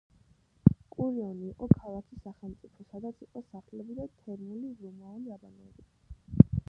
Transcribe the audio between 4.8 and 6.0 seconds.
რომაული აბანოები.